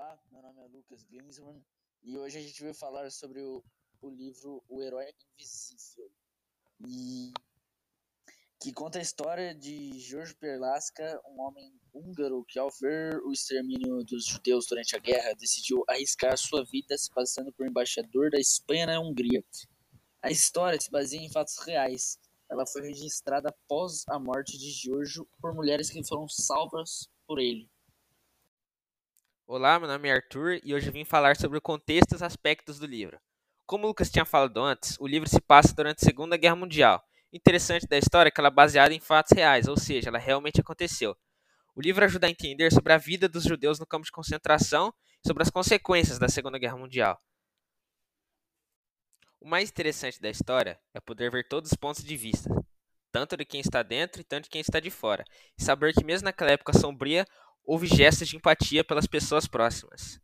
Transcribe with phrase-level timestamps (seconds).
[0.00, 1.62] Olá, meu nome é Lucas Glinsman
[2.02, 3.62] e hoje a gente vai falar sobre o,
[4.00, 6.10] o livro O Herói Invisível,
[6.88, 7.30] e
[8.58, 14.02] que conta a história de George Perlasca, um homem húngaro que, ao ver o extermínio
[14.02, 18.86] dos judeus durante a guerra, decidiu arriscar sua vida se passando por embaixador da Espanha
[18.86, 19.44] na Hungria.
[20.22, 22.18] A história se baseia em fatos reais.
[22.50, 27.68] Ela foi registrada após a morte de Giorgio por mulheres que foram salvas por ele.
[29.52, 32.78] Olá, meu nome é Arthur e hoje vim falar sobre o contexto e os aspectos
[32.78, 33.18] do livro.
[33.66, 37.02] Como Lucas tinha falado antes, o livro se passa durante a Segunda Guerra Mundial.
[37.32, 40.18] O interessante da história é que ela é baseada em fatos reais, ou seja, ela
[40.18, 41.16] realmente aconteceu.
[41.74, 45.26] O livro ajuda a entender sobre a vida dos judeus no campo de concentração e
[45.26, 47.18] sobre as consequências da Segunda Guerra Mundial.
[49.40, 52.48] O mais interessante da história é poder ver todos os pontos de vista,
[53.10, 55.24] tanto de quem está dentro e tanto de quem está de fora,
[55.58, 57.26] e saber que mesmo naquela época sombria,
[57.70, 60.20] houve gestos de empatia pelas pessoas próximas.